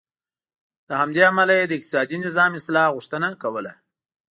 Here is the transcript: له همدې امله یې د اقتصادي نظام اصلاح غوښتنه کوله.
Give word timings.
له 0.87 0.93
همدې 1.01 1.21
امله 1.31 1.53
یې 1.59 1.65
د 1.67 1.71
اقتصادي 1.77 2.17
نظام 2.25 2.51
اصلاح 2.59 2.87
غوښتنه 2.95 3.27
کوله. 3.41 3.73